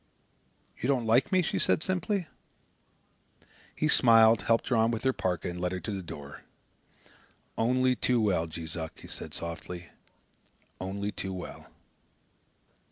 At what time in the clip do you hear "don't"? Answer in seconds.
0.87-1.05